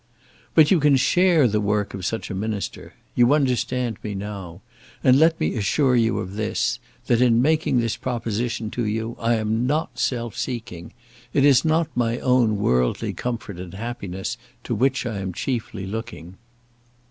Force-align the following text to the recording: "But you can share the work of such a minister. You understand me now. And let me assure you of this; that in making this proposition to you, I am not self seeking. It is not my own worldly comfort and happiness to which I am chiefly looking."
"But 0.55 0.71
you 0.71 0.79
can 0.79 0.95
share 0.95 1.47
the 1.47 1.61
work 1.61 1.93
of 1.93 2.07
such 2.07 2.31
a 2.31 2.33
minister. 2.33 2.95
You 3.13 3.35
understand 3.35 3.99
me 4.01 4.15
now. 4.15 4.61
And 5.03 5.19
let 5.19 5.39
me 5.39 5.53
assure 5.53 5.95
you 5.95 6.17
of 6.17 6.33
this; 6.33 6.79
that 7.05 7.21
in 7.21 7.39
making 7.39 7.77
this 7.79 7.97
proposition 7.97 8.71
to 8.71 8.83
you, 8.83 9.15
I 9.19 9.35
am 9.35 9.67
not 9.67 9.99
self 9.99 10.35
seeking. 10.35 10.91
It 11.33 11.45
is 11.45 11.63
not 11.63 11.87
my 11.95 12.17
own 12.17 12.57
worldly 12.57 13.13
comfort 13.13 13.59
and 13.59 13.75
happiness 13.75 14.37
to 14.63 14.73
which 14.73 15.05
I 15.05 15.19
am 15.19 15.33
chiefly 15.33 15.85
looking." 15.85 16.37